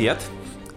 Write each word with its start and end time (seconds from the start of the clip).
Привет! 0.00 0.22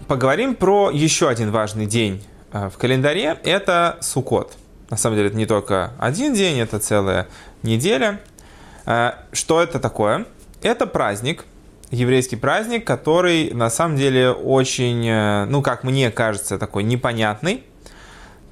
Поговорим 0.10 0.54
про 0.54 0.92
еще 0.92 1.30
один 1.30 1.50
важный 1.50 1.86
день 1.86 2.22
э, 2.52 2.68
в 2.68 2.78
календаре. 2.78 3.40
Это 3.46 3.98
Суккот. 4.02 4.52
На 4.90 4.98
самом 4.98 5.16
деле 5.16 5.30
это 5.30 5.38
не 5.38 5.46
только 5.46 5.94
один 5.98 6.34
день, 6.34 6.60
это 6.60 6.78
целая 6.78 7.30
неделя. 7.62 8.20
Э, 8.86 9.14
что 9.32 9.64
это 9.64 9.80
такое? 9.80 10.26
Это 10.62 10.86
праздник, 10.88 11.46
еврейский 11.90 12.36
праздник, 12.36 12.86
который 12.86 13.52
на 13.54 13.70
самом 13.70 13.96
деле 13.96 14.32
очень, 14.32 15.08
э, 15.08 15.46
ну 15.46 15.62
как 15.62 15.86
мне 15.86 16.12
кажется, 16.12 16.60
такой 16.60 16.84
непонятный, 16.84 17.64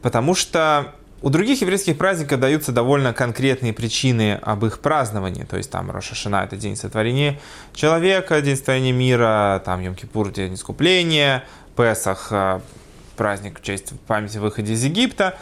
потому 0.02 0.36
что 0.36 0.96
у 1.22 1.30
других 1.30 1.62
еврейских 1.62 1.98
праздников 1.98 2.40
даются 2.40 2.72
довольно 2.72 3.14
конкретные 3.14 3.74
причины 3.74 4.40
об 4.42 4.66
их 4.66 4.80
праздновании. 4.80 5.44
То 5.44 5.58
есть 5.58 5.70
там 5.70 5.92
Рошашина– 5.92 6.44
это 6.46 6.58
день 6.58 6.76
сотворения 6.76 7.40
человека, 7.74 8.42
день 8.42 8.56
сотворения 8.56 8.92
мира, 8.92 9.62
там 9.64 9.82
Йом-Кипур– 9.82 10.32
день 10.34 10.56
искупления, 10.56 11.44
Песах 11.76 12.28
э,– 12.32 12.60
праздник 13.18 13.60
в 13.60 13.64
честь 13.64 13.94
памяти 14.08 14.40
выхода 14.40 14.72
из 14.72 14.84
Египта. 14.84 15.38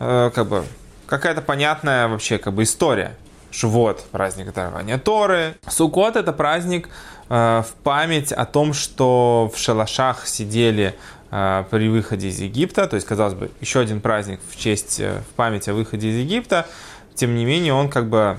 Э, 0.00 0.30
как 0.34 0.48
бы 0.48 0.64
какая-то 1.06 1.40
понятная 1.40 2.08
вообще 2.08 2.36
как 2.36 2.52
бы 2.52 2.64
история. 2.64 3.16
Швот– 3.50 4.04
праздник 4.10 4.52
дарования 4.52 4.98
Торы. 4.98 5.54
Суккот– 5.66 6.16
это 6.16 6.34
праздник 6.34 6.90
э, 7.30 7.62
в 7.66 7.72
память 7.82 8.32
о 8.32 8.44
том, 8.44 8.74
что 8.74 9.50
в 9.54 9.58
шалашах 9.58 10.26
сидели 10.26 10.94
при 11.32 11.88
выходе 11.88 12.28
из 12.28 12.38
Египта. 12.40 12.86
То 12.86 12.96
есть, 12.96 13.06
казалось 13.06 13.32
бы, 13.32 13.50
еще 13.62 13.80
один 13.80 14.02
праздник 14.02 14.38
в 14.50 14.56
честь, 14.56 15.00
э, 15.00 15.22
в 15.22 15.34
память 15.34 15.66
о 15.66 15.72
выходе 15.72 16.10
из 16.10 16.16
Египта. 16.16 16.66
Тем 17.14 17.34
не 17.34 17.46
менее, 17.46 17.72
он 17.72 17.88
как 17.88 18.08
бы 18.08 18.38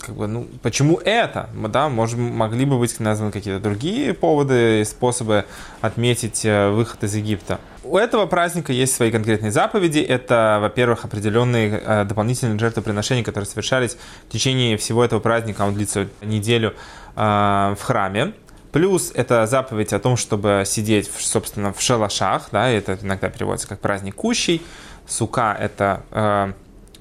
как 0.00 0.14
бы, 0.16 0.26
ну, 0.26 0.46
почему 0.62 0.98
это? 0.98 1.48
Да, 1.68 1.88
может, 1.88 2.18
могли 2.18 2.64
бы 2.64 2.78
быть 2.78 2.98
названы 3.00 3.30
какие-то 3.30 3.60
другие 3.60 4.12
поводы 4.12 4.80
и 4.80 4.84
способы 4.84 5.44
отметить 5.80 6.44
э, 6.44 6.70
выход 6.70 7.04
из 7.04 7.14
Египта. 7.14 7.60
У 7.84 7.96
этого 7.96 8.26
праздника 8.26 8.72
есть 8.72 8.94
свои 8.96 9.12
конкретные 9.12 9.52
заповеди. 9.52 10.00
Это, 10.00 10.58
во-первых, 10.60 11.04
определенные 11.04 12.04
дополнительные 12.04 12.58
жертвоприношения, 12.58 13.22
которые 13.22 13.46
совершались 13.46 13.96
в 14.28 14.32
течение 14.32 14.76
всего 14.76 15.04
этого 15.04 15.20
праздника. 15.20 15.62
Он 15.62 15.74
длится 15.74 16.08
неделю 16.22 16.74
в 17.14 17.78
храме. 17.80 18.32
Плюс 18.72 19.12
это 19.14 19.46
заповедь 19.46 19.92
о 19.92 19.98
том, 19.98 20.16
чтобы 20.16 20.64
сидеть, 20.66 21.10
собственно, 21.18 21.72
в 21.72 21.80
шалашах, 21.80 22.48
да, 22.52 22.68
это 22.68 22.98
иногда 23.00 23.28
переводится 23.28 23.68
как 23.68 23.80
праздник 23.80 24.14
кущей. 24.14 24.62
Сука– 25.06 25.56
это 25.60 26.02
э, 26.10 26.52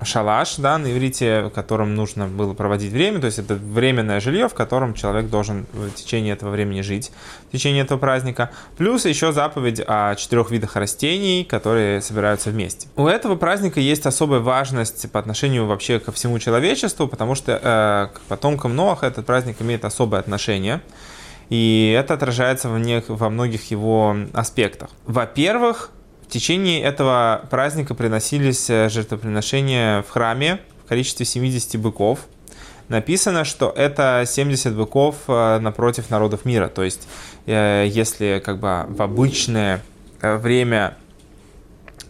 шалаш, 0.03 0.55
да, 0.57 0.77
на 0.77 0.91
иврите, 0.91 1.43
в 1.43 1.49
котором 1.49 1.95
нужно 1.95 2.27
было 2.27 2.53
проводить 2.53 2.91
время, 2.91 3.19
то 3.19 3.27
есть 3.27 3.39
это 3.39 3.55
временное 3.55 4.19
жилье, 4.19 4.49
в 4.49 4.53
котором 4.53 4.93
человек 4.93 5.29
должен 5.29 5.65
в 5.73 5.91
течение 5.91 6.33
этого 6.33 6.49
времени 6.49 6.81
жить, 6.81 7.11
в 7.49 7.51
течение 7.51 7.83
этого 7.83 7.97
праздника. 7.97 8.51
Плюс 8.77 9.05
еще 9.05 9.31
заповедь 9.31 9.81
о 9.85 10.15
четырех 10.15 10.51
видах 10.51 10.75
растений, 10.75 11.45
которые 11.45 12.01
собираются 12.01 12.49
вместе. 12.49 12.87
У 12.95 13.07
этого 13.07 13.35
праздника 13.35 13.79
есть 13.79 14.05
особая 14.05 14.39
важность 14.39 15.09
по 15.11 15.19
отношению 15.19 15.65
вообще 15.65 15.99
ко 15.99 16.11
всему 16.11 16.39
человечеству, 16.39 17.07
потому 17.07 17.35
что 17.35 17.53
э, 17.53 18.17
к 18.17 18.21
потомкам 18.27 18.75
Ноаха 18.75 19.07
этот 19.07 19.25
праздник 19.25 19.61
имеет 19.61 19.85
особое 19.85 20.19
отношение. 20.19 20.81
И 21.49 21.95
это 21.97 22.15
отражается 22.15 22.69
в 22.69 22.79
них, 22.79 23.05
во 23.07 23.29
многих 23.29 23.71
его 23.71 24.15
аспектах. 24.33 24.89
Во-первых, 25.05 25.91
в 26.27 26.27
течение 26.27 26.81
этого 26.81 27.45
праздника 27.49 27.93
приносились 27.93 28.69
э, 28.69 28.89
жертвоприношения 28.89 30.01
в 30.01 30.09
храме 30.09 30.59
в 30.83 30.89
количестве 30.89 31.25
70 31.25 31.79
быков. 31.79 32.21
Написано, 32.89 33.45
что 33.45 33.71
это 33.75 34.23
70 34.25 34.75
быков 34.75 35.17
э, 35.27 35.59
напротив 35.59 36.09
народов 36.09 36.45
мира. 36.45 36.67
То 36.67 36.83
есть, 36.83 37.07
э, 37.45 37.85
если 37.87 38.41
как 38.43 38.59
бы 38.59 38.85
в 38.89 39.01
обычное 39.01 39.83
время 40.21 40.97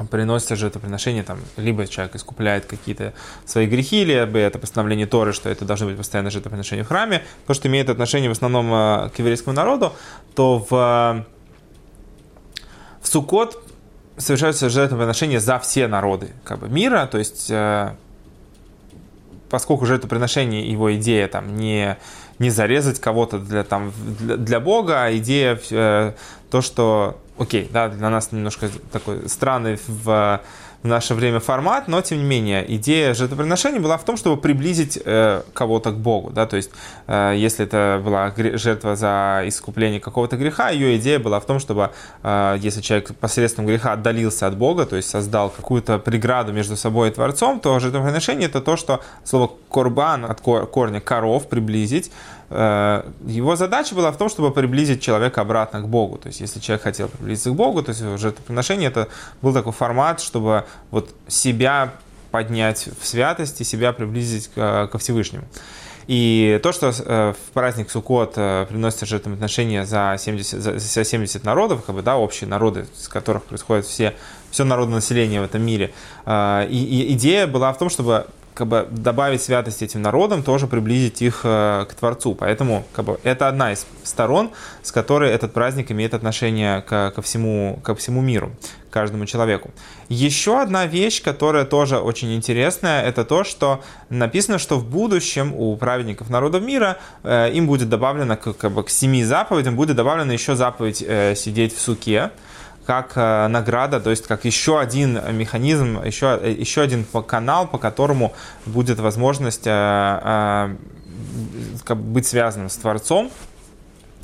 приносится 0.09 0.55
жертвоприношение, 0.55 1.23
там, 1.23 1.39
либо 1.57 1.87
человек 1.87 2.15
искупляет 2.15 2.65
какие-то 2.65 3.13
свои 3.45 3.65
грехи, 3.67 4.03
либо 4.03 4.37
это 4.37 4.59
постановление 4.59 5.07
Торы, 5.07 5.33
что 5.33 5.49
это 5.49 5.65
должно 5.65 5.87
быть 5.87 5.97
постоянное 5.97 6.31
жертвоприношение 6.31 6.83
в 6.83 6.87
храме, 6.87 7.23
то, 7.47 7.53
что 7.53 7.67
имеет 7.67 7.89
отношение 7.89 8.29
в 8.29 8.33
основном 8.33 8.73
э, 8.73 9.09
к 9.09 9.19
еврейскому 9.19 9.55
народу, 9.55 9.93
то 10.35 10.59
в, 10.59 11.25
в 13.01 13.07
Суккот 13.07 13.63
совершаются 14.17 14.69
жертвоприношения 14.69 15.39
за 15.39 15.59
все 15.59 15.87
народы 15.87 16.31
как 16.43 16.59
бы, 16.59 16.69
мира, 16.69 17.07
то 17.09 17.17
есть 17.17 17.49
э, 17.49 17.95
поскольку 19.49 19.85
жертвоприношение, 19.85 20.69
его 20.69 20.93
идея 20.95 21.27
там 21.27 21.55
не, 21.55 21.97
не 22.39 22.49
зарезать 22.49 22.99
кого-то 22.99 23.39
для, 23.39 23.63
там, 23.63 23.93
для, 24.19 24.37
для 24.37 24.59
Бога, 24.59 25.03
а 25.03 25.15
идея 25.15 25.59
э, 25.69 26.13
то, 26.49 26.61
что 26.61 27.21
окей, 27.37 27.69
да, 27.71 27.89
для 27.89 28.09
нас 28.09 28.31
немножко 28.31 28.69
такой 28.91 29.27
странный 29.27 29.79
в, 29.87 30.41
в 30.83 30.87
наше 30.87 31.15
время 31.15 31.39
формат, 31.39 31.87
но 31.87 32.01
тем 32.01 32.19
не 32.19 32.23
менее 32.23 32.75
идея 32.75 33.13
жертвоприношения 33.13 33.79
была 33.79 33.97
в 33.97 34.05
том, 34.05 34.17
чтобы 34.17 34.39
приблизить 34.39 34.99
э, 35.03 35.41
кого-то 35.53 35.91
к 35.91 35.97
Богу, 35.97 36.29
да, 36.31 36.45
то 36.45 36.55
есть 36.55 36.71
э, 37.07 37.33
если 37.35 37.65
это 37.65 38.01
была 38.03 38.33
жертва 38.57 38.95
за 38.95 39.43
искупление 39.45 39.99
какого-то 39.99 40.37
греха, 40.37 40.69
ее 40.69 40.97
идея 40.97 41.19
была 41.19 41.39
в 41.39 41.45
том, 41.45 41.59
чтобы 41.59 41.91
э, 42.23 42.57
если 42.59 42.81
человек 42.81 43.15
посредством 43.15 43.65
греха 43.65 43.93
отдалился 43.93 44.47
от 44.47 44.55
Бога, 44.57 44.85
то 44.85 44.95
есть 44.95 45.09
создал 45.09 45.49
какую-то 45.49 45.99
преграду 45.99 46.53
между 46.53 46.77
собой 46.77 47.09
и 47.09 47.11
Творцом, 47.11 47.59
то 47.59 47.79
жертвоприношение 47.79 48.47
это 48.47 48.61
то, 48.61 48.77
что 48.77 49.01
слово 49.23 49.51
корбан 49.69 50.25
от 50.25 50.39
корня 50.41 51.01
коров 51.01 51.47
приблизить, 51.47 52.11
его 52.49 53.55
задача 53.55 53.95
была 53.95 54.11
в 54.11 54.17
том, 54.17 54.29
чтобы 54.29 54.51
приблизить 54.51 55.01
человека 55.01 55.41
обратно 55.41 55.81
к 55.81 55.87
Богу. 55.87 56.17
То 56.17 56.27
есть, 56.27 56.41
если 56.41 56.59
человек 56.59 56.83
хотел 56.83 57.07
приблизиться 57.07 57.49
к 57.49 57.55
Богу, 57.55 57.81
то 57.81 57.89
есть 57.89 58.01
жертвоприношение 58.01 58.89
это 58.89 59.07
был 59.41 59.53
такой 59.53 59.73
формат, 59.73 60.21
чтобы 60.21 60.65
вот 60.91 61.09
себя 61.27 61.93
поднять 62.31 62.89
в 62.99 63.07
святости, 63.07 63.63
себя 63.63 63.93
приблизить 63.93 64.49
ко 64.53 64.97
Всевышнему. 64.99 65.45
И 66.07 66.59
то, 66.61 66.71
что 66.71 66.93
э, 66.93 67.33
в 67.33 67.51
праздник 67.53 67.89
Суккот 67.89 68.33
э, 68.35 68.67
приносится 68.69 69.07
жертвоприношение 69.07 69.85
за 69.85 70.15
70, 70.19 70.61
за 70.61 71.03
70 71.03 71.43
народов, 71.43 71.83
как 71.83 71.95
бы, 71.95 72.03
да, 72.03 72.17
общие 72.17 72.47
народы, 72.47 72.85
с 72.95 73.07
которых 73.07 73.43
происходит 73.43 73.85
все, 73.85 74.13
все 74.51 74.65
народонаселение 74.65 75.41
в 75.41 75.45
этом 75.45 75.63
мире, 75.65 75.93
и, 76.27 76.67
и 76.69 77.13
идея 77.13 77.47
была 77.47 77.73
в 77.73 77.79
том, 77.79 77.89
чтобы 77.89 78.27
как 78.55 78.67
бы 78.67 78.87
добавить 78.89 79.41
святость 79.43 79.83
этим 79.83 80.01
народам, 80.01 80.41
тоже 80.41 80.65
приблизить 80.65 81.21
их 81.21 81.41
э, 81.43 81.85
к 81.89 81.93
Творцу. 81.93 82.35
Поэтому 82.35 82.85
как 82.93 83.05
бы, 83.05 83.19
это 83.23 83.49
одна 83.49 83.73
из 83.73 83.85
сторон, 84.03 84.49
с 84.81 84.91
которой 84.91 85.29
этот 85.29 85.53
праздник 85.53 85.91
имеет 85.91 86.13
отношение 86.13 86.81
к, 86.81 87.11
ко, 87.11 87.21
всему, 87.21 87.79
ко 87.83 87.93
всему 87.95 88.21
миру, 88.21 88.51
каждому 88.89 89.25
человеку. 89.25 89.71
Еще 90.07 90.61
одна 90.61 90.85
вещь, 90.87 91.21
которая 91.21 91.65
тоже 91.65 91.99
очень 91.99 92.33
интересная, 92.33 93.03
это 93.03 93.25
то, 93.25 93.43
что 93.43 93.83
написано, 94.09 94.57
что 94.57 94.77
в 94.79 94.89
будущем 94.89 95.53
у 95.53 95.75
праведников 95.75 96.29
народов 96.29 96.63
мира 96.63 96.97
э, 97.23 97.51
им 97.51 97.67
будет 97.67 97.89
добавлено 97.89 98.37
к, 98.37 98.53
как 98.53 98.71
бы, 98.71 98.83
к 98.83 98.89
семи 98.89 99.25
заповедям, 99.25 99.75
будет 99.75 99.97
добавлена 99.97 100.31
еще 100.31 100.55
заповедь 100.55 101.03
э, 101.05 101.35
сидеть 101.35 101.75
в 101.75 101.81
суке, 101.81 102.31
как 102.85 103.13
э, 103.15 103.47
награда, 103.47 103.99
то 103.99 104.09
есть 104.09 104.27
как 104.27 104.45
еще 104.45 104.79
один 104.79 105.19
механизм, 105.35 106.01
еще, 106.03 106.39
еще 106.43 106.81
один 106.81 107.05
канал, 107.27 107.67
по 107.67 107.77
которому 107.77 108.33
будет 108.65 108.99
возможность 108.99 109.65
э, 109.65 109.71
э, 109.71 110.75
как 111.83 111.97
быть 111.97 112.27
связанным 112.27 112.69
с 112.69 112.75
Творцом. 112.77 113.31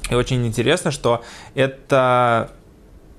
И 0.10 0.16
очень 0.16 0.46
интересно, 0.46 0.92
что 0.92 1.24
это 1.56 2.52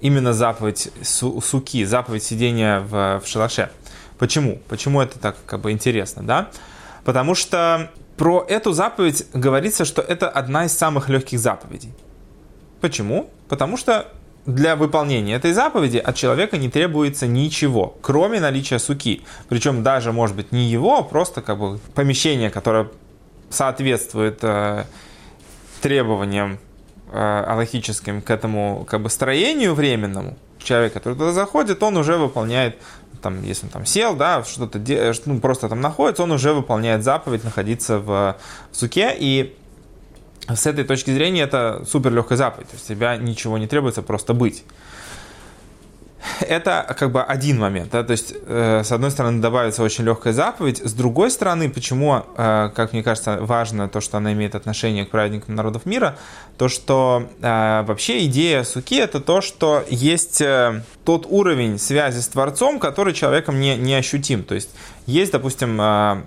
именно 0.00 0.32
заповедь 0.32 0.90
суки, 1.02 1.84
заповедь 1.84 2.22
сидения 2.22 2.80
в, 2.80 3.20
в 3.20 3.26
шалаше. 3.26 3.70
Почему? 4.18 4.60
Почему 4.68 5.00
это 5.00 5.18
так 5.18 5.36
как 5.46 5.60
бы 5.60 5.72
интересно, 5.72 6.22
да? 6.22 6.50
Потому 7.04 7.34
что 7.34 7.90
про 8.16 8.44
эту 8.48 8.72
заповедь 8.72 9.26
говорится, 9.32 9.84
что 9.84 10.02
это 10.02 10.28
одна 10.28 10.66
из 10.66 10.72
самых 10.72 11.08
легких 11.08 11.38
заповедей. 11.38 11.92
Почему? 12.80 13.30
Потому 13.48 13.76
что 13.76 14.08
для 14.46 14.74
выполнения 14.74 15.34
этой 15.34 15.52
заповеди 15.52 15.98
от 15.98 16.16
человека 16.16 16.58
не 16.58 16.68
требуется 16.68 17.26
ничего, 17.26 17.96
кроме 18.00 18.40
наличия 18.40 18.78
суки. 18.78 19.22
Причем 19.48 19.82
даже, 19.82 20.12
может 20.12 20.34
быть, 20.34 20.52
не 20.52 20.64
его, 20.64 20.98
а 20.98 21.02
просто 21.02 21.42
как 21.42 21.58
бы 21.58 21.78
помещение, 21.94 22.50
которое 22.50 22.88
соответствует 23.50 24.38
э, 24.42 24.84
требованиям 25.80 26.58
э, 27.12 27.44
аллахическим 27.46 28.20
к 28.20 28.30
этому 28.30 28.84
как 28.88 29.02
бы 29.02 29.10
строению 29.10 29.74
временному. 29.74 30.36
Человек, 30.58 30.92
который 30.92 31.14
туда 31.14 31.32
заходит, 31.32 31.82
он 31.82 31.96
уже 31.96 32.16
выполняет, 32.16 32.78
там, 33.20 33.42
если 33.42 33.66
он 33.66 33.70
там 33.70 33.86
сел, 33.86 34.16
да, 34.16 34.42
что-то 34.44 34.80
ну, 35.26 35.40
просто 35.40 35.68
там 35.68 35.80
находится, 35.80 36.22
он 36.22 36.32
уже 36.32 36.52
выполняет 36.52 37.04
заповедь 37.04 37.44
находиться 37.44 37.98
в 37.98 38.36
суке. 38.72 39.14
И 39.16 39.56
с 40.48 40.66
этой 40.66 40.84
точки 40.84 41.10
зрения 41.10 41.42
это 41.42 41.84
супер 41.86 42.12
легкая 42.12 42.38
заповедь. 42.38 42.68
То 42.68 42.74
есть 42.74 42.88
тебя 42.88 43.16
ничего 43.16 43.58
не 43.58 43.66
требуется, 43.66 44.02
просто 44.02 44.34
быть. 44.34 44.64
это 46.40 46.94
как 46.98 47.12
бы 47.12 47.22
один 47.22 47.58
момент. 47.58 47.90
Да? 47.90 48.02
То 48.02 48.12
есть, 48.12 48.34
э, 48.46 48.82
с 48.84 48.92
одной 48.92 49.10
стороны, 49.10 49.40
добавится 49.40 49.82
очень 49.82 50.04
легкая 50.04 50.32
заповедь. 50.32 50.78
С 50.78 50.92
другой 50.92 51.30
стороны, 51.30 51.68
почему, 51.70 52.24
э, 52.36 52.70
как 52.74 52.92
мне 52.92 53.02
кажется, 53.02 53.38
важно 53.40 53.88
то, 53.88 54.00
что 54.00 54.18
она 54.18 54.32
имеет 54.32 54.54
отношение 54.54 55.04
к 55.04 55.10
праведникам 55.10 55.54
народов 55.54 55.86
мира, 55.86 56.16
то, 56.58 56.68
что 56.68 57.28
э, 57.40 57.82
вообще 57.86 58.24
идея 58.26 58.64
суки 58.64 58.96
это 58.96 59.20
то, 59.20 59.40
что 59.40 59.84
есть 59.88 60.40
э, 60.40 60.82
тот 61.04 61.26
уровень 61.28 61.78
связи 61.78 62.20
с 62.20 62.28
Творцом, 62.28 62.78
который 62.78 63.14
человеком 63.14 63.60
не, 63.60 63.76
не 63.76 63.94
ощутим. 63.94 64.44
То 64.44 64.54
есть, 64.54 64.70
есть, 65.06 65.32
допустим, 65.32 65.80
э, 65.80 66.22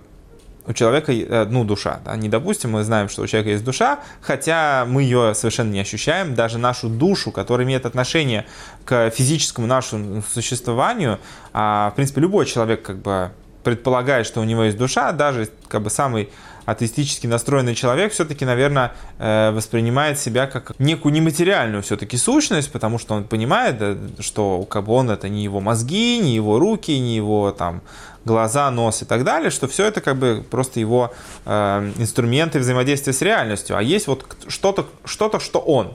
у 0.67 0.73
человека, 0.73 1.13
ну, 1.49 1.63
душа. 1.63 1.99
Да? 2.05 2.15
Не 2.15 2.29
допустим, 2.29 2.71
мы 2.71 2.83
знаем, 2.83 3.09
что 3.09 3.21
у 3.21 3.27
человека 3.27 3.51
есть 3.51 3.63
душа, 3.63 3.99
хотя 4.21 4.85
мы 4.87 5.03
ее 5.03 5.33
совершенно 5.35 5.71
не 5.71 5.79
ощущаем. 5.79 6.35
Даже 6.35 6.57
нашу 6.57 6.89
душу, 6.89 7.31
которая 7.31 7.65
имеет 7.67 7.85
отношение 7.85 8.45
к 8.83 9.09
физическому 9.11 9.67
нашему 9.67 10.23
существованию, 10.23 11.19
а, 11.53 11.91
в 11.91 11.95
принципе, 11.95 12.21
любой 12.21 12.45
человек 12.45 12.81
как 12.81 12.97
бы 12.97 13.31
предполагает, 13.63 14.27
что 14.27 14.41
у 14.41 14.43
него 14.43 14.63
есть 14.63 14.77
душа, 14.77 15.11
даже 15.11 15.49
как 15.67 15.81
бы 15.81 15.89
самый 15.89 16.29
атеистически 16.65 17.27
настроенный 17.27 17.75
человек 17.75 18.13
все-таки, 18.13 18.45
наверное, 18.45 18.93
э, 19.19 19.51
воспринимает 19.51 20.19
себя 20.19 20.47
как 20.47 20.77
некую 20.79 21.13
нематериальную 21.13 21.83
все-таки 21.83 22.17
сущность, 22.17 22.71
потому 22.71 22.97
что 22.97 23.15
он 23.15 23.23
понимает, 23.25 23.81
что 24.19 24.63
как 24.63 24.85
бы 24.85 24.93
он 24.93 25.09
это 25.09 25.29
не 25.29 25.43
его 25.43 25.59
мозги, 25.59 26.19
не 26.19 26.35
его 26.35 26.59
руки, 26.59 26.97
не 26.97 27.15
его 27.15 27.51
там 27.51 27.81
глаза, 28.25 28.69
нос 28.71 29.03
и 29.03 29.05
так 29.05 29.23
далее, 29.23 29.51
что 29.51 29.67
все 29.67 29.85
это 29.85 30.01
как 30.01 30.17
бы 30.17 30.43
просто 30.49 30.79
его 30.79 31.13
э, 31.45 31.91
инструменты 31.97 32.59
взаимодействия 32.59 33.13
с 33.13 33.21
реальностью, 33.21 33.77
а 33.77 33.83
есть 33.83 34.07
вот 34.07 34.25
что-то, 34.47 34.87
что-то, 35.05 35.39
что 35.39 35.59
он. 35.59 35.93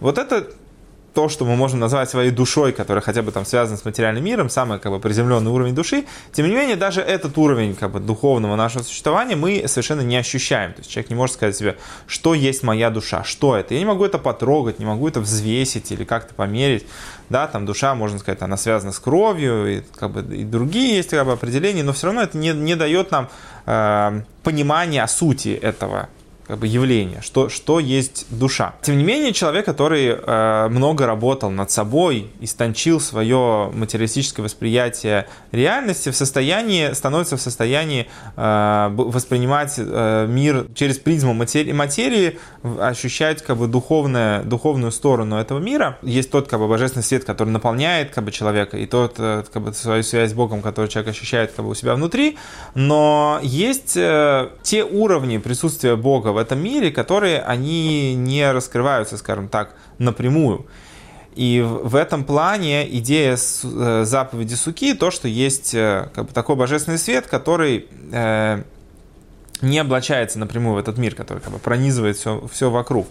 Вот 0.00 0.18
это 0.18 0.48
то, 1.14 1.28
что 1.28 1.44
мы 1.44 1.56
можем 1.56 1.78
назвать 1.80 2.08
своей 2.08 2.30
душой, 2.30 2.72
которая 2.72 3.02
хотя 3.02 3.22
бы 3.22 3.32
там 3.32 3.44
связана 3.44 3.76
с 3.76 3.84
материальным 3.84 4.24
миром, 4.24 4.48
самый 4.48 4.78
как 4.78 4.92
бы 4.92 4.98
приземленный 4.98 5.50
уровень 5.50 5.74
души, 5.74 6.04
тем 6.32 6.46
не 6.46 6.54
менее 6.54 6.76
даже 6.76 7.00
этот 7.00 7.36
уровень 7.36 7.74
как 7.74 7.90
бы 7.90 8.00
духовного 8.00 8.56
нашего 8.56 8.82
существования 8.82 9.36
мы 9.36 9.64
совершенно 9.66 10.00
не 10.00 10.16
ощущаем. 10.16 10.72
То 10.72 10.80
есть 10.80 10.90
человек 10.90 11.10
не 11.10 11.16
может 11.16 11.34
сказать 11.34 11.56
себе, 11.56 11.76
что 12.06 12.34
есть 12.34 12.62
моя 12.62 12.90
душа, 12.90 13.24
что 13.24 13.56
это. 13.56 13.74
Я 13.74 13.80
не 13.80 13.86
могу 13.86 14.04
это 14.04 14.18
потрогать, 14.18 14.78
не 14.78 14.86
могу 14.86 15.08
это 15.08 15.20
взвесить 15.20 15.92
или 15.92 16.04
как-то 16.04 16.34
померить. 16.34 16.86
Да, 17.28 17.46
там 17.46 17.66
душа, 17.66 17.94
можно 17.94 18.18
сказать, 18.18 18.42
она 18.42 18.56
связана 18.56 18.92
с 18.92 18.98
кровью, 18.98 19.78
и, 19.78 19.82
как 19.94 20.10
бы, 20.10 20.36
и 20.36 20.44
другие 20.44 20.96
есть 20.96 21.10
как 21.10 21.26
бы, 21.26 21.32
определения, 21.32 21.82
но 21.82 21.92
все 21.92 22.06
равно 22.06 22.22
это 22.22 22.36
не, 22.36 22.50
не 22.50 22.76
дает 22.76 23.10
нам 23.10 23.28
э, 23.66 24.22
понимания 24.42 25.06
сути 25.06 25.50
этого 25.50 26.08
как 26.46 26.58
бы 26.58 26.66
явление, 26.66 27.20
что, 27.22 27.48
что 27.48 27.78
есть 27.78 28.26
душа. 28.30 28.74
Тем 28.82 28.98
не 28.98 29.04
менее, 29.04 29.32
человек, 29.32 29.64
который 29.64 30.08
э, 30.08 30.68
много 30.68 31.06
работал 31.06 31.50
над 31.50 31.70
собой, 31.70 32.30
истончил 32.40 33.00
свое 33.00 33.70
материалистическое 33.72 34.44
восприятие 34.44 35.28
реальности, 35.52 36.10
в 36.10 36.16
состоянии, 36.16 36.92
становится 36.92 37.36
в 37.36 37.40
состоянии 37.40 38.08
э, 38.36 38.88
воспринимать 38.92 39.74
э, 39.78 40.26
мир 40.28 40.66
через 40.74 40.98
призму 40.98 41.32
материи, 41.32 41.72
материи, 41.72 42.38
ощущать 42.80 43.42
как 43.42 43.56
бы 43.56 43.68
духовное, 43.68 44.42
духовную 44.42 44.90
сторону 44.90 45.36
этого 45.36 45.60
мира. 45.60 45.98
Есть 46.02 46.30
тот 46.30 46.48
как 46.48 46.58
бы 46.58 46.68
божественный 46.68 47.04
свет, 47.04 47.24
который 47.24 47.50
наполняет 47.50 48.10
как 48.10 48.24
бы 48.24 48.32
человека, 48.32 48.76
и 48.76 48.86
тот 48.86 49.14
э, 49.18 49.44
как 49.52 49.62
бы 49.62 49.72
свою 49.72 50.02
связь 50.02 50.30
с 50.30 50.34
Богом, 50.34 50.60
который 50.60 50.88
человек 50.88 51.12
ощущает 51.12 51.52
как 51.52 51.64
бы 51.64 51.70
у 51.70 51.74
себя 51.74 51.94
внутри. 51.94 52.36
Но 52.74 53.38
есть 53.42 53.96
э, 53.96 54.48
те 54.62 54.84
уровни 54.84 55.38
присутствия 55.38 55.94
Бога 55.94 56.31
в 56.32 56.36
этом 56.36 56.62
мире, 56.62 56.90
которые 56.90 57.40
они 57.40 58.14
не 58.14 58.50
раскрываются, 58.50 59.16
скажем 59.16 59.48
так, 59.48 59.74
напрямую. 59.98 60.66
И 61.34 61.64
в 61.66 61.96
этом 61.96 62.24
плане 62.24 62.86
идея 62.98 63.36
э, 63.36 64.04
заповеди 64.04 64.54
Суки 64.54 64.92
то, 64.92 65.10
что 65.10 65.28
есть 65.28 65.74
э, 65.74 66.10
как 66.14 66.26
бы, 66.26 66.32
такой 66.32 66.56
божественный 66.56 66.98
свет, 66.98 67.26
который 67.26 67.86
э, 68.12 68.62
не 69.62 69.78
облачается 69.78 70.38
напрямую 70.38 70.74
в 70.74 70.78
этот 70.78 70.98
мир, 70.98 71.14
который 71.14 71.38
как 71.38 71.52
бы, 71.52 71.58
пронизывает 71.58 72.16
все, 72.16 72.46
все 72.52 72.70
вокруг. 72.70 73.08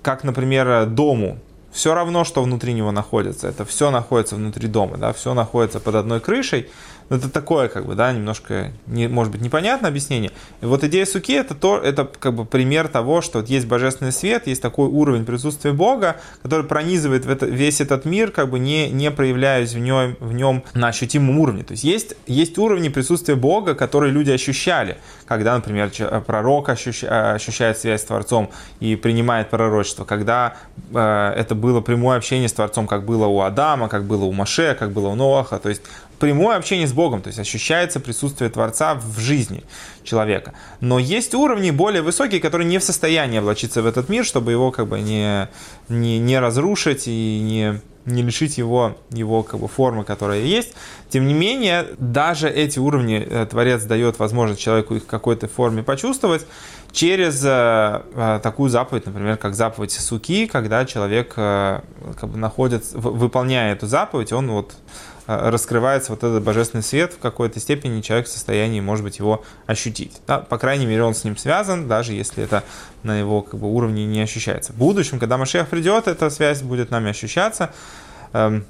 Как, 0.00 0.24
например, 0.24 0.86
дому. 0.86 1.38
Все 1.72 1.94
равно, 1.94 2.24
что 2.24 2.42
внутри 2.42 2.74
него 2.74 2.92
находится. 2.92 3.48
Это 3.48 3.64
все 3.64 3.90
находится 3.90 4.36
внутри 4.36 4.68
дома, 4.68 4.98
да, 4.98 5.12
все 5.12 5.34
находится 5.34 5.80
под 5.80 5.94
одной 5.94 6.20
крышей. 6.20 6.68
Ну, 7.12 7.18
это 7.18 7.28
такое, 7.28 7.68
как 7.68 7.84
бы, 7.84 7.94
да, 7.94 8.10
немножко, 8.10 8.72
не, 8.86 9.06
может 9.06 9.32
быть, 9.32 9.42
непонятное 9.42 9.90
объяснение. 9.90 10.30
И 10.62 10.64
вот 10.64 10.82
идея 10.84 11.04
суки 11.04 11.34
это 11.34 11.54
то, 11.54 11.78
это 11.78 12.04
как 12.04 12.34
бы 12.34 12.46
пример 12.46 12.88
того, 12.88 13.20
что 13.20 13.40
вот 13.40 13.50
есть 13.50 13.66
божественный 13.66 14.12
свет, 14.12 14.46
есть 14.46 14.62
такой 14.62 14.88
уровень 14.88 15.26
присутствия 15.26 15.72
Бога, 15.72 16.16
который 16.42 16.64
пронизывает 16.64 17.26
это, 17.26 17.44
весь 17.44 17.82
этот 17.82 18.06
мир, 18.06 18.30
как 18.30 18.48
бы 18.48 18.58
не, 18.58 18.88
не 18.88 19.10
проявляясь 19.10 19.74
в 19.74 19.78
нем, 19.78 20.16
в 20.20 20.32
нем 20.32 20.62
на 20.72 20.88
ощутимом 20.88 21.38
уровне. 21.38 21.64
То 21.64 21.72
есть 21.72 21.84
есть, 21.84 22.14
есть 22.26 22.56
уровни 22.56 22.88
присутствия 22.88 23.34
Бога, 23.34 23.74
которые 23.74 24.10
люди 24.10 24.30
ощущали, 24.30 24.96
когда, 25.26 25.54
например, 25.54 25.90
пророк 26.26 26.70
ощущает, 26.70 27.12
ощущает 27.12 27.78
связь 27.78 28.00
с 28.00 28.04
Творцом 28.04 28.50
и 28.80 28.96
принимает 28.96 29.50
пророчество, 29.50 30.04
когда 30.04 30.56
э, 30.92 31.34
это 31.36 31.54
было 31.62 31.80
прямое 31.80 32.18
общение 32.18 32.48
с 32.48 32.52
Творцом, 32.52 32.86
как 32.86 33.06
было 33.06 33.26
у 33.26 33.40
Адама, 33.40 33.88
как 33.88 34.04
было 34.04 34.24
у 34.24 34.32
Маше, 34.32 34.76
как 34.78 34.90
было 34.90 35.08
у 35.08 35.14
Ноаха. 35.14 35.58
То 35.58 35.70
есть 35.70 35.82
прямое 36.22 36.56
общение 36.56 36.86
с 36.86 36.92
Богом, 36.92 37.20
то 37.20 37.26
есть 37.26 37.40
ощущается 37.40 37.98
присутствие 37.98 38.48
Творца 38.48 38.94
в 38.94 39.18
жизни 39.18 39.64
человека. 40.04 40.52
Но 40.78 41.00
есть 41.00 41.34
уровни 41.34 41.72
более 41.72 42.00
высокие, 42.00 42.40
которые 42.40 42.68
не 42.68 42.78
в 42.78 42.84
состоянии 42.84 43.40
облачиться 43.40 43.82
в 43.82 43.86
этот 43.86 44.08
мир, 44.08 44.24
чтобы 44.24 44.52
его 44.52 44.70
как 44.70 44.86
бы 44.86 45.00
не, 45.00 45.48
не, 45.88 46.20
не 46.20 46.38
разрушить 46.38 47.08
и 47.08 47.40
не, 47.42 47.80
не 48.06 48.22
лишить 48.22 48.56
его, 48.56 48.96
его 49.10 49.42
как 49.42 49.58
бы 49.58 49.66
формы, 49.66 50.04
которая 50.04 50.42
есть. 50.42 50.74
Тем 51.10 51.26
не 51.26 51.34
менее, 51.34 51.88
даже 51.98 52.48
эти 52.48 52.78
уровни 52.78 53.18
э, 53.18 53.44
Творец 53.50 53.82
дает 53.82 54.20
возможность 54.20 54.60
человеку 54.60 54.94
их 54.94 55.02
в 55.02 55.06
какой-то 55.06 55.48
форме 55.48 55.82
почувствовать 55.82 56.46
через 56.92 57.44
э, 57.44 58.02
э, 58.14 58.40
такую 58.40 58.70
заповедь, 58.70 59.06
например, 59.06 59.38
как 59.38 59.56
заповедь 59.56 59.90
суки, 59.90 60.46
когда 60.46 60.84
человек 60.84 61.34
как 61.34 62.28
бы 62.28 62.38
находится, 62.38 62.96
выполняя 62.96 63.72
эту 63.72 63.88
заповедь, 63.88 64.32
он 64.32 64.52
вот 64.52 64.74
Э, 64.74 65.11
раскрывается 65.26 66.12
вот 66.12 66.24
этот 66.24 66.42
божественный 66.42 66.82
свет 66.82 67.12
в 67.12 67.18
какой-то 67.18 67.60
степени, 67.60 68.00
человек 68.00 68.26
в 68.26 68.30
состоянии, 68.30 68.80
может 68.80 69.04
быть, 69.04 69.18
его 69.18 69.44
ощутить. 69.66 70.20
Да? 70.26 70.38
По 70.38 70.58
крайней 70.58 70.86
мере, 70.86 71.04
он 71.04 71.14
с 71.14 71.24
ним 71.24 71.36
связан, 71.36 71.88
даже 71.88 72.12
если 72.12 72.44
это 72.44 72.64
на 73.02 73.18
его 73.18 73.42
как 73.42 73.58
бы, 73.60 73.68
уровне 73.68 74.04
не 74.04 74.20
ощущается. 74.20 74.72
В 74.72 74.76
будущем, 74.76 75.18
когда 75.18 75.36
Машех 75.36 75.68
придет, 75.68 76.08
эта 76.08 76.28
связь 76.30 76.62
будет 76.62 76.90
нами 76.90 77.10
ощущаться 77.10 77.72
эм, 78.32 78.64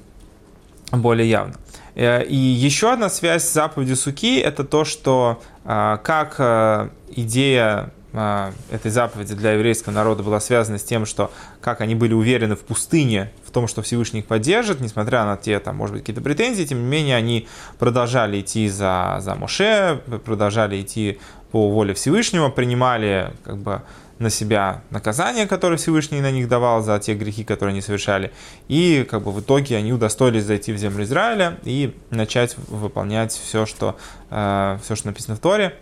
более 0.91 1.29
явно. 1.29 1.55
Э, 1.95 2.23
и 2.23 2.35
еще 2.35 2.93
одна 2.93 3.09
связь 3.09 3.43
с 3.43 3.53
заповедью 3.53 3.95
Суки– 3.95 4.39
это 4.39 4.63
то, 4.63 4.85
что 4.85 5.41
э, 5.65 5.97
как 6.03 6.91
идея 7.09 7.91
этой 8.13 8.91
заповеди 8.91 9.33
для 9.33 9.53
еврейского 9.53 9.93
народа 9.93 10.21
была 10.23 10.39
связана 10.39 10.77
с 10.77 10.83
тем, 10.83 11.05
что 11.05 11.31
как 11.61 11.81
они 11.81 11.95
были 11.95 12.13
уверены 12.13 12.55
в 12.55 12.61
пустыне 12.61 13.31
том, 13.53 13.67
что 13.67 13.81
Всевышний 13.81 14.19
их 14.19 14.25
поддержит, 14.25 14.81
несмотря 14.81 15.23
на 15.23 15.37
те, 15.37 15.59
там, 15.59 15.77
может 15.77 15.93
быть, 15.93 16.01
какие-то 16.03 16.21
претензии, 16.21 16.65
тем 16.65 16.79
не 16.79 16.89
менее, 16.89 17.15
они 17.15 17.47
продолжали 17.79 18.41
идти 18.41 18.67
за, 18.67 19.17
за 19.21 19.35
Моше, 19.35 20.01
продолжали 20.25 20.81
идти 20.81 21.19
по 21.51 21.69
воле 21.69 21.93
Всевышнего, 21.93 22.49
принимали 22.49 23.31
как 23.45 23.57
бы 23.57 23.81
на 24.19 24.29
себя 24.29 24.81
наказание, 24.89 25.47
которое 25.47 25.77
Всевышний 25.77 26.21
на 26.21 26.31
них 26.31 26.47
давал 26.47 26.81
за 26.81 26.99
те 26.99 27.13
грехи, 27.13 27.43
которые 27.43 27.73
они 27.73 27.81
совершали. 27.81 28.31
И 28.67 29.05
как 29.09 29.23
бы 29.23 29.31
в 29.31 29.39
итоге 29.39 29.77
они 29.77 29.93
удостоились 29.93 30.43
зайти 30.43 30.73
в 30.73 30.77
землю 30.77 31.03
Израиля 31.03 31.57
и 31.63 31.95
начать 32.09 32.55
выполнять 32.67 33.31
все, 33.31 33.65
что, 33.65 33.97
э, 34.29 34.77
все, 34.83 34.95
что 34.95 35.07
написано 35.07 35.35
в 35.35 35.39
Торе. 35.39 35.75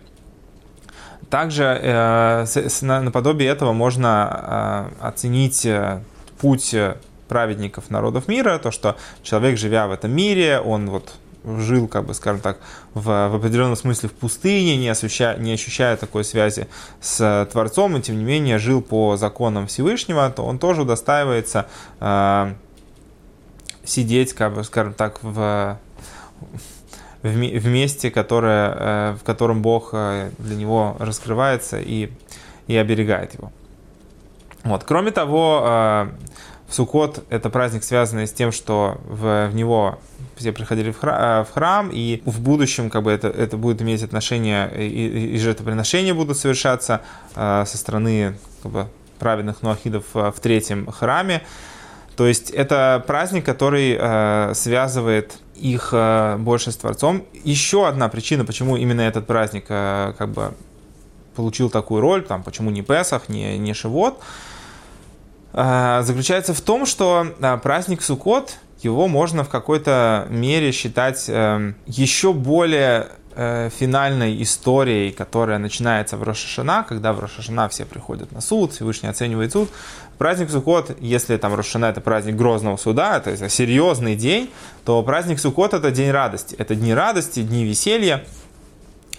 Также 1.31 1.63
э, 1.63 2.45
с, 2.45 2.57
с, 2.57 2.81
наподобие 2.81 3.49
этого 3.49 3.71
можно 3.71 4.89
э, 4.99 5.07
оценить 5.07 5.65
э, 5.65 6.01
путь 6.39 6.75
праведников 7.29 7.89
народов 7.89 8.27
мира, 8.27 8.59
то, 8.59 8.69
что 8.69 8.97
человек, 9.23 9.57
живя 9.57 9.87
в 9.87 9.91
этом 9.93 10.11
мире, 10.11 10.59
он 10.59 10.89
вот 10.89 11.13
жил, 11.45 11.87
как 11.87 12.05
бы, 12.05 12.13
скажем 12.13 12.41
так, 12.41 12.57
в, 12.93 13.05
в 13.05 13.35
определенном 13.35 13.77
смысле 13.77 14.09
в 14.09 14.13
пустыне, 14.13 14.75
не 14.75 14.89
ощущая, 14.89 15.37
не 15.37 15.53
ощущая 15.53 15.95
такой 15.95 16.25
связи 16.25 16.67
с 16.99 17.47
Творцом, 17.49 17.95
и 17.95 18.01
тем 18.01 18.17
не 18.17 18.25
менее 18.25 18.59
жил 18.59 18.81
по 18.81 19.15
законам 19.15 19.67
Всевышнего, 19.67 20.29
то 20.29 20.43
он 20.43 20.59
тоже 20.59 20.81
удостаивается 20.81 21.67
э, 22.01 22.53
сидеть, 23.85 24.33
как 24.33 24.53
бы, 24.53 24.65
скажем 24.65 24.93
так, 24.93 25.19
в, 25.23 25.79
в, 27.23 27.27
в 27.29 27.67
месте, 27.67 28.09
которое, 28.09 28.73
э, 28.75 29.15
в 29.19 29.23
котором 29.23 29.61
Бог 29.61 29.89
э, 29.93 30.31
для 30.39 30.55
него 30.55 30.95
раскрывается 30.99 31.79
и, 31.79 32.09
и 32.67 32.75
оберегает 32.75 33.33
его. 33.35 33.51
Вот. 34.63 34.83
Кроме 34.83 35.11
того, 35.11 35.63
э, 35.65 36.09
Суккот– 36.69 37.25
это 37.29 37.49
праздник, 37.49 37.83
связанный 37.83 38.27
с 38.27 38.31
тем, 38.31 38.51
что 38.51 38.99
в, 39.05 39.49
в 39.49 39.55
него 39.55 39.99
все 40.35 40.51
приходили 40.51 40.91
в 40.91 40.99
храм, 40.99 41.45
в 41.45 41.51
храм, 41.51 41.89
и 41.91 42.21
в 42.25 42.39
будущем 42.39 42.89
как 42.89 43.03
бы 43.03 43.11
это, 43.11 43.27
это 43.27 43.57
будет 43.57 43.81
иметь 43.81 44.03
отношение, 44.03 44.71
и, 44.75 45.35
и 45.35 45.37
жертвоприношения 45.37 46.13
будут 46.13 46.37
совершаться 46.37 47.01
со 47.35 47.65
стороны 47.65 48.37
как 48.63 48.71
бы, 48.71 48.87
праведных 49.19 49.61
нуахидов 49.61 50.05
в 50.13 50.33
третьем 50.41 50.89
храме. 50.89 51.43
То 52.15 52.25
есть 52.25 52.49
это 52.49 53.03
праздник, 53.05 53.45
который 53.45 54.55
связывает 54.55 55.37
их 55.61 55.89
э, 55.93 56.37
больше 56.37 56.71
с 56.71 56.77
Творцом. 56.77 57.23
Еще 57.43 57.87
одна 57.87 58.09
причина, 58.09 58.45
почему 58.45 58.77
именно 58.77 59.01
этот 59.01 59.27
праздник 59.27 59.65
э, 59.69 60.13
как 60.17 60.29
бы 60.29 60.53
получил 61.35 61.69
такую 61.69 62.01
роль, 62.01 62.23
там, 62.23 62.43
почему 62.43 62.71
не 62.71 62.81
Песах, 62.81 63.29
не, 63.29 63.57
не 63.57 63.73
Шивот, 63.73 64.19
э, 65.53 66.01
заключается 66.03 66.53
в 66.53 66.61
том, 66.61 66.85
что 66.85 67.27
праздник 67.63 68.01
Суккот, 68.01 68.57
его 68.81 69.07
можно 69.07 69.43
в 69.43 69.49
какой-то 69.49 70.25
мере 70.29 70.71
считать 70.71 71.25
э, 71.27 71.73
еще 71.85 72.33
более 72.33 73.09
э, 73.35 73.69
финальной 73.69 74.41
историей, 74.43 75.11
которая 75.11 75.57
начинается 75.59 76.17
в 76.17 76.23
Рошашана, 76.23 76.85
когда 76.87 77.13
в 77.13 77.19
Рошашана 77.19 77.67
все 77.69 77.85
приходят 77.85 78.31
на 78.31 78.41
суд, 78.41 78.73
Всевышний 78.73 79.09
оценивает 79.09 79.51
суд. 79.51 79.69
Праздник 80.17 80.51
Суккот, 80.51 80.97
если 81.01 81.37
там 81.37 81.55
Рошашана 81.55 81.85
это 81.85 82.01
праздник 82.01 82.35
грозного 82.35 82.77
суда, 82.77 83.17
это, 83.17 83.31
это 83.31 83.49
серьезный 83.49 84.15
день, 84.15 84.49
то 84.85 85.01
праздник 85.03 85.39
Суккот 85.39 85.73
это 85.73 85.91
день 85.91 86.11
радости. 86.11 86.55
Это 86.57 86.75
дни 86.75 86.93
радости, 86.93 87.41
дни 87.41 87.65
веселья 87.65 88.23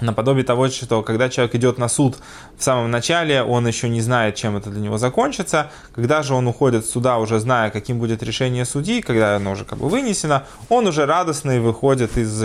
наподобие 0.00 0.44
того, 0.44 0.68
что 0.68 1.02
когда 1.02 1.28
человек 1.28 1.54
идет 1.54 1.78
на 1.78 1.88
суд 1.88 2.16
в 2.56 2.62
самом 2.62 2.90
начале, 2.90 3.42
он 3.42 3.66
еще 3.66 3.88
не 3.88 4.00
знает, 4.00 4.34
чем 4.34 4.56
это 4.56 4.70
для 4.70 4.80
него 4.80 4.98
закончится. 4.98 5.70
Когда 5.94 6.22
же 6.22 6.34
он 6.34 6.46
уходит 6.46 6.86
сюда, 6.86 7.18
уже 7.18 7.38
зная, 7.38 7.70
каким 7.70 7.98
будет 7.98 8.22
решение 8.22 8.64
судьи, 8.64 9.00
когда 9.00 9.36
оно 9.36 9.52
уже 9.52 9.64
как 9.64 9.78
бы 9.78 9.88
вынесено, 9.88 10.44
он 10.68 10.86
уже 10.86 11.06
радостный 11.06 11.60
выходит 11.60 12.16
из, 12.16 12.42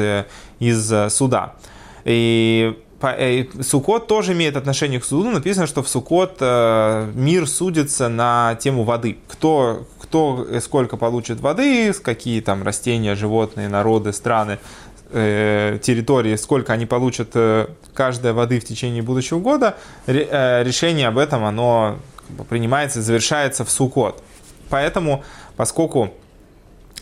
из 0.59 1.13
суда. 1.13 1.53
И 2.07 2.77
э, 3.01 3.45
Сукот 3.61 4.07
тоже 4.07 4.31
имеет 4.31 4.55
отношение 4.55 4.99
к 5.01 5.05
суду. 5.05 5.29
Написано, 5.29 5.67
что 5.67 5.83
в 5.83 5.89
Сукот 5.89 6.37
э, 6.39 7.11
мир 7.13 7.45
судится 7.47 8.07
на 8.07 8.55
тему 8.55 8.83
воды. 8.83 9.17
Кто, 9.27 9.85
кто 9.99 10.47
сколько 10.61 10.95
получит 10.95 11.41
воды, 11.41 11.91
какие 11.93 12.39
там 12.39 12.63
растения, 12.63 13.15
животные, 13.15 13.67
народы, 13.67 14.13
страны 14.13 14.53
э, 14.53 14.57
территории, 15.81 16.35
сколько 16.35 16.73
они 16.73 16.85
получат 16.85 17.29
э, 17.33 17.67
каждой 17.93 18.33
воды 18.33 18.59
в 18.59 18.65
течение 18.65 19.01
будущего 19.01 19.39
года, 19.39 19.75
э, 20.05 20.63
решение 20.63 21.07
об 21.07 21.17
этом 21.17 21.45
оно 21.45 21.99
принимается 22.49 23.01
завершается 23.01 23.63
в 23.63 23.69
Сукот. 23.69 24.21
Поэтому, 24.69 25.23
поскольку 25.55 26.13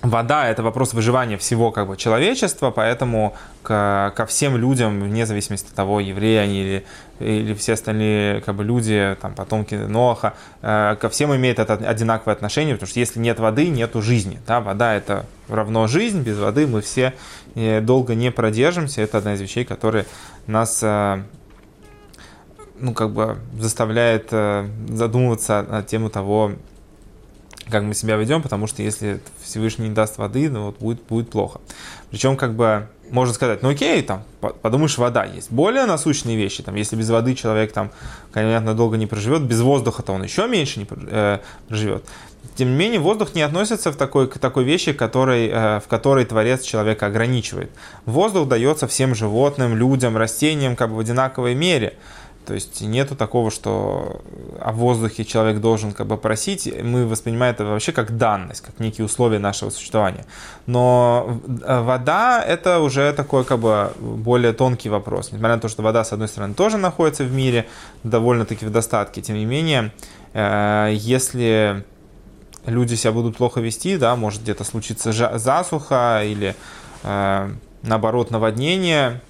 вода– 0.10 0.48
это 0.50 0.64
вопрос 0.64 0.94
выживания 0.94 1.38
всего 1.38 1.72
как 1.72 1.88
бы, 1.88 1.98
человечества, 1.98 2.72
поэтому 2.72 3.36
к, 3.64 4.14
ко 4.16 4.26
всем 4.26 4.58
людям, 4.58 5.02
вне 5.02 5.26
зависимости 5.26 5.70
от 5.70 5.76
того, 5.76 6.00
евреи 6.00 6.38
они 6.38 6.62
или, 6.62 6.86
или 7.20 7.54
все 7.54 7.74
остальные 7.74 8.42
как 8.42 8.56
бы, 8.56 8.64
люди, 8.64 9.16
там, 9.22 9.34
потомки 9.34 9.76
Ноаха, 9.76 10.34
э, 10.62 10.96
ко 11.00 11.10
всем 11.10 11.36
имеет 11.36 11.60
это 11.60 11.74
одинаковое 11.74 12.36
отношение, 12.36 12.76
потому 12.76 12.90
что 12.90 13.00
если 13.00 13.20
нет 13.20 13.40
воды, 13.40 13.70
нету 13.70 14.02
жизни. 14.02 14.40
Да? 14.48 14.62
Вода– 14.62 14.94
это 14.96 15.26
равно 15.48 15.88
жизнь, 15.88 16.22
без 16.22 16.38
воды 16.38 16.68
мы 16.68 16.82
все 16.82 17.14
э, 17.56 17.82
долго 17.82 18.16
не 18.16 18.32
продержимся. 18.32 19.02
Это 19.02 19.20
одна 19.20 19.36
из 19.36 19.42
вещей, 19.42 19.66
которые 19.66 20.06
нас 20.48 20.80
э, 20.82 21.22
ну, 22.80 22.94
как 22.94 23.12
бы 23.12 23.38
заставляет 23.60 24.28
э, 24.32 24.68
задумываться 24.90 25.66
на 25.70 25.84
тему 25.84 26.10
того, 26.10 26.52
как 27.70 27.84
мы 27.84 27.94
себя 27.94 28.16
ведем, 28.16 28.42
потому 28.42 28.68
что 28.68 28.82
если 28.82 29.20
Всевышний 29.44 29.88
не 29.90 29.96
даст 29.96 30.18
воды, 30.18 30.50
ну 30.50 30.68
вот 30.68 30.80
будет, 30.80 31.04
будет 31.04 31.30
плохо. 31.30 31.62
Причем, 32.12 32.38
как 32.38 32.54
бы, 32.54 32.88
можно 33.10 33.34
сказать, 33.34 33.62
ну 33.64 33.70
окей, 33.70 34.02
там, 34.02 34.24
подумаешь, 34.62 34.98
вода 34.98 35.26
есть. 35.26 35.52
Более 35.52 35.86
насущные 35.86 36.38
вещи, 36.38 36.64
там, 36.64 36.76
если 36.76 36.96
без 36.96 37.10
воды 37.10 37.34
человек, 37.36 37.72
там, 37.72 37.92
понятно, 38.34 38.74
долго 38.74 38.98
не 38.98 39.08
проживет, 39.08 39.42
без 39.42 39.62
воздуха-то 39.62 40.14
он 40.14 40.24
еще 40.24 40.48
меньше 40.48 40.80
не 40.80 40.88
э, 40.90 41.40
проживет. 41.68 42.04
Тем 42.56 42.70
не 42.70 42.76
менее, 42.76 43.00
воздух 43.00 43.36
не 43.36 43.42
относится 43.42 43.92
в 43.92 43.98
такой, 43.98 44.30
к 44.30 44.38
такой 44.38 44.64
вещи, 44.64 44.94
которой, 44.94 45.50
э, 45.50 45.80
в 45.80 45.88
которой 45.88 46.24
Творец 46.26 46.62
человека 46.62 47.08
ограничивает. 47.08 47.72
Воздух 48.06 48.48
дается 48.48 48.88
всем 48.88 49.14
животным, 49.16 49.76
людям, 49.76 50.16
растениям 50.16 50.76
как 50.76 50.90
бы 50.90 50.96
в 50.96 51.00
одинаковой 51.00 51.56
мере. 51.56 51.98
То 52.46 52.54
есть 52.54 52.82
нету 52.82 53.16
такого, 53.16 53.50
что 53.52 54.22
о 54.60 54.72
воздухе 54.72 55.26
человек 55.26 55.60
должен 55.60 55.92
как 55.92 56.08
бы 56.08 56.18
просить. 56.18 56.72
Мы 56.82 57.08
воспринимаем 57.08 57.54
это 57.54 57.66
вообще 57.66 57.92
как 57.92 58.18
данность, 58.18 58.62
как 58.62 58.80
некие 58.80 59.06
условия 59.06 59.40
нашего 59.40 59.70
существования. 59.70 60.26
Но 60.66 61.40
э, 61.64 61.82
вода 61.82 62.44
это 62.44 62.80
уже 62.80 63.12
такой 63.14 63.44
как 63.44 63.60
бы 63.60 63.92
более 64.00 64.54
тонкий 64.54 64.90
вопрос. 64.90 65.32
Несмотря 65.32 65.56
на 65.56 65.62
то, 65.62 65.68
что 65.68 65.82
вода, 65.82 66.04
с 66.04 66.14
одной 66.14 66.28
стороны, 66.28 66.54
тоже 66.54 66.78
находится 66.78 67.24
в 67.24 67.32
мире 67.32 67.66
довольно-таки 68.04 68.66
в 68.66 68.72
достатке, 68.72 69.22
тем 69.22 69.36
не 69.36 69.46
менее, 69.46 69.92
э, 70.34 70.92
если 70.94 71.84
люди 72.66 72.96
себя 72.96 73.12
будут 73.12 73.38
плохо 73.38 73.60
вести, 73.60 73.98
да, 73.98 74.16
может 74.16 74.42
где-то 74.42 74.64
случиться 74.64 75.12
засуха 75.38 76.22
или 76.24 76.56
э, 77.04 77.50
наоборот 77.82 78.32
наводнение, 78.32 79.22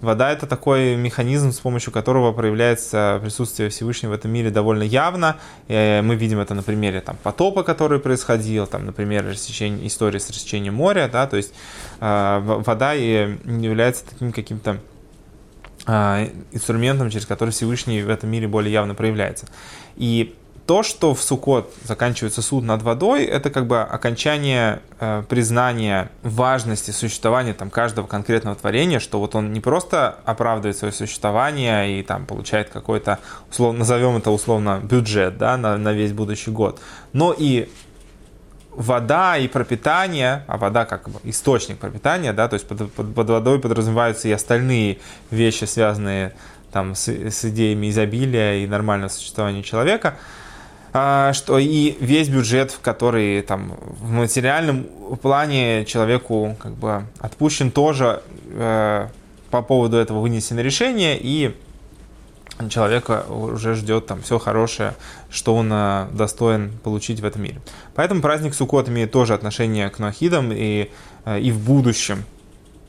Вода– 0.00 0.30
это 0.32 0.46
такой 0.46 0.96
механизм, 0.96 1.52
с 1.52 1.60
помощью 1.60 1.92
которого 1.92 2.32
проявляется 2.32 3.18
присутствие 3.22 3.70
Всевышнего 3.70 4.10
в 4.10 4.14
этом 4.14 4.30
мире 4.30 4.50
довольно 4.50 4.82
явно. 4.82 5.36
И 5.68 6.00
мы 6.04 6.16
видим 6.16 6.38
это 6.38 6.54
на 6.54 6.62
примере 6.62 7.00
там, 7.00 7.16
потопа, 7.22 7.62
который 7.62 7.98
происходил, 7.98 8.66
там, 8.66 8.84
например, 8.84 9.26
рассечение, 9.26 9.86
истории 9.86 10.18
с 10.18 10.28
рассечением 10.28 10.74
моря. 10.74 11.08
Да, 11.10 11.26
то 11.26 11.36
есть 11.36 11.54
э, 12.00 12.40
вода 12.42 12.94
и 12.94 13.36
является 13.44 14.04
таким 14.08 14.32
каким-то 14.32 14.78
э, 15.86 16.28
инструментом, 16.52 17.10
через 17.10 17.26
который 17.26 17.50
Всевышний 17.50 18.02
в 18.02 18.10
этом 18.10 18.30
мире 18.30 18.48
более 18.48 18.72
явно 18.72 18.94
проявляется. 18.94 19.46
И 19.96 20.34
то, 20.66 20.82
что 20.82 21.14
в 21.14 21.22
Сукот 21.22 21.72
заканчивается 21.84 22.42
суд 22.42 22.64
над 22.64 22.82
водой, 22.82 23.24
это 23.24 23.50
как 23.50 23.68
бы 23.68 23.80
окончание 23.82 24.80
э, 24.98 25.22
признания 25.28 26.10
важности 26.22 26.90
существования 26.90 27.54
там, 27.54 27.70
каждого 27.70 28.08
конкретного 28.08 28.56
творения, 28.56 28.98
что 28.98 29.20
вот 29.20 29.36
он 29.36 29.52
не 29.52 29.60
просто 29.60 30.16
оправдывает 30.24 30.76
свое 30.76 30.92
существование 30.92 32.00
и 32.00 32.02
там 32.02 32.26
получает 32.26 32.68
какой-то, 32.68 33.20
условно, 33.48 33.80
назовем 33.80 34.16
это 34.16 34.32
условно, 34.32 34.80
бюджет 34.82 35.38
да, 35.38 35.56
на, 35.56 35.78
на 35.78 35.92
весь 35.92 36.12
будущий 36.12 36.50
год, 36.50 36.80
но 37.12 37.32
и 37.36 37.68
вода 38.72 39.38
и 39.38 39.46
пропитание, 39.46 40.42
а 40.48 40.58
вода 40.58 40.84
как 40.84 41.08
источник 41.22 41.78
пропитания, 41.78 42.32
да, 42.32 42.48
то 42.48 42.54
есть 42.54 42.66
под, 42.66 42.92
под, 42.92 43.14
под 43.14 43.30
водой 43.30 43.60
подразумеваются 43.60 44.26
и 44.26 44.32
остальные 44.32 44.98
вещи, 45.30 45.64
связанные 45.64 46.34
там, 46.72 46.96
с, 46.96 47.08
с 47.08 47.44
идеями 47.44 47.88
изобилия 47.88 48.64
и 48.64 48.66
нормального 48.66 49.10
существования 49.10 49.62
человека– 49.62 50.16
что 51.32 51.58
и 51.58 51.96
весь 52.00 52.28
бюджет, 52.28 52.78
который 52.82 53.42
там 53.42 53.72
в 54.00 54.10
материальном 54.10 54.84
плане 55.20 55.84
человеку 55.84 56.56
как 56.60 56.72
бы 56.72 57.04
отпущен 57.18 57.70
тоже 57.70 58.22
э, 58.52 59.08
по 59.50 59.62
поводу 59.62 59.96
этого 59.96 60.20
вынесено 60.20 60.60
решение 60.60 61.18
и 61.20 61.54
человека 62.70 63.24
уже 63.28 63.74
ждет 63.74 64.06
там 64.06 64.22
все 64.22 64.38
хорошее, 64.38 64.94
что 65.30 65.54
он 65.54 65.70
э, 65.72 66.06
достоин 66.12 66.72
получить 66.82 67.20
в 67.20 67.24
этом 67.24 67.42
мире. 67.42 67.60
Поэтому 67.94 68.22
праздник 68.22 68.54
Суккот 68.54 68.88
имеет 68.88 69.12
тоже 69.12 69.34
отношение 69.34 69.90
к 69.90 69.98
Нохидам 69.98 70.52
и, 70.52 70.90
э, 71.24 71.40
и 71.40 71.50
в 71.52 71.58
будущем. 71.64 72.24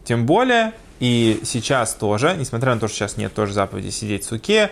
Тем 0.05 0.25
более, 0.25 0.73
и 0.99 1.41
сейчас 1.43 1.93
тоже, 1.93 2.35
несмотря 2.37 2.73
на 2.73 2.79
то, 2.79 2.87
что 2.87 2.97
сейчас 2.97 3.17
нет 3.17 3.33
тоже 3.33 3.53
заповеди 3.53 3.89
сидеть 3.89 4.23
в 4.23 4.27
суке, 4.27 4.71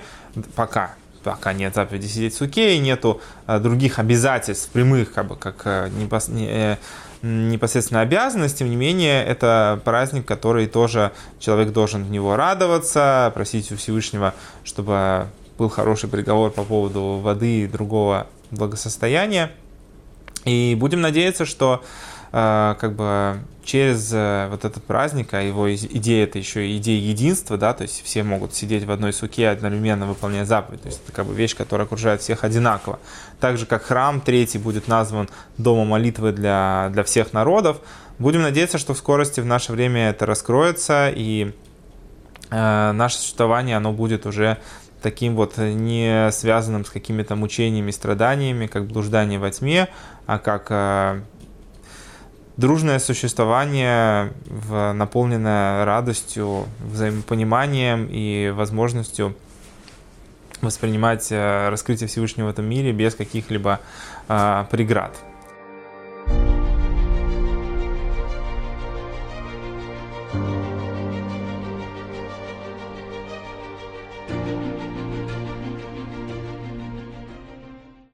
пока 0.55 0.95
пока 1.25 1.53
нет 1.53 1.73
заповеди 1.73 2.05
сидеть 2.05 2.35
в 2.35 2.37
суке, 2.37 2.75
и 2.75 2.79
нету 2.79 3.19
а, 3.47 3.59
других 3.59 3.97
обязательств 3.97 4.69
прямых, 4.69 5.11
как 5.11 5.27
бы, 5.27 5.35
как 5.35 5.61
э, 5.65 5.89
э, 5.89 6.75
непосредственно 7.23 8.01
обязанность, 8.01 8.59
тем 8.59 8.69
не 8.69 8.75
менее, 8.75 9.25
это 9.25 9.81
праздник, 9.83 10.25
который 10.25 10.67
тоже 10.67 11.11
человек 11.39 11.73
должен 11.73 12.03
в 12.03 12.11
него 12.11 12.35
радоваться, 12.35 13.31
просить 13.33 13.71
у 13.71 13.75
Всевышнего, 13.75 14.35
чтобы 14.63 15.27
был 15.57 15.69
хороший 15.69 16.09
приговор 16.09 16.51
по 16.51 16.63
поводу 16.63 17.19
воды 17.23 17.61
и 17.61 17.67
другого 17.67 18.27
благосостояния. 18.51 19.51
И 20.45 20.75
будем 20.79 21.01
надеяться, 21.01 21.45
что 21.45 21.83
э, 22.31 22.75
как 22.79 22.95
бы 22.95 23.39
через 23.63 24.13
э, 24.13 24.47
вот 24.51 24.63
этот 24.63 24.83
праздник, 24.83 25.33
а 25.33 25.41
его 25.41 25.73
идея 25.73 26.25
это 26.25 26.37
еще 26.37 26.77
идея 26.77 27.01
единства, 27.01 27.57
да, 27.57 27.73
то 27.73 27.81
есть 27.81 28.03
все 28.03 28.23
могут 28.23 28.53
сидеть 28.53 28.85
в 28.85 28.91
одной 28.91 29.11
суке 29.11 29.49
одновременно 29.49 30.05
выполняя 30.05 30.45
заповедь, 30.45 30.83
то 30.83 30.87
есть 30.87 31.01
это 31.03 31.11
как 31.11 31.25
бы 31.25 31.33
вещь, 31.33 31.55
которая 31.55 31.85
окружает 31.85 32.21
всех 32.21 32.43
одинаково. 32.43 32.99
Так 33.39 33.57
же, 33.57 33.65
как 33.65 33.83
храм 33.83 34.21
третий 34.21 34.59
будет 34.59 34.87
назван 34.87 35.27
домом 35.57 35.87
молитвы 35.89 36.31
для, 36.31 36.89
для 36.93 37.03
всех 37.03 37.33
народов, 37.33 37.77
будем 38.19 38.43
надеяться, 38.43 38.77
что 38.77 38.93
в 38.93 38.97
скорости 38.99 39.39
в 39.39 39.45
наше 39.45 39.71
время 39.71 40.09
это 40.09 40.27
раскроется, 40.27 41.11
и 41.13 41.53
э, 42.51 42.91
наше 42.91 43.17
существование, 43.17 43.77
оно 43.77 43.91
будет 43.91 44.27
уже 44.27 44.59
таким 45.05 45.35
вот 45.35 45.59
не 45.59 46.31
связанным 46.31 46.83
с 46.83 46.89
какими-то 46.89 47.35
мучениями, 47.35 47.91
страданиями, 47.91 48.65
как 48.65 48.87
блуждание 48.87 49.37
во 49.37 49.51
тьме, 49.51 49.87
а 50.25 50.39
как 50.39 50.65
э, 50.71 51.21
дружное 52.57 52.97
существование, 52.97 54.33
наполненное 54.71 55.85
радостью, 55.85 56.65
взаимопониманием 56.79 58.07
и 58.09 58.49
возможностью 58.49 59.35
воспринимать 60.61 61.31
э, 61.31 61.69
раскрытие 61.69 62.07
Всевышнего 62.07 62.47
в 62.47 62.49
этом 62.49 62.65
мире 62.65 62.91
без 62.91 63.13
каких-либо 63.13 63.81
э, 64.27 64.65
преград. 64.71 65.15